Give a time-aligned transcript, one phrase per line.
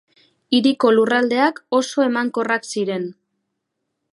[0.59, 3.07] Hiriko lurraldeak oso emankorrak ziren.